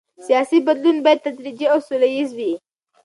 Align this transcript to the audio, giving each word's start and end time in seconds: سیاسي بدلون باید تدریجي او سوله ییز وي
سیاسي 0.27 0.57
بدلون 0.67 0.97
باید 1.05 1.23
تدریجي 1.27 1.65
او 1.73 1.77
سوله 1.87 2.07
ییز 2.15 2.29
وي 2.37 2.51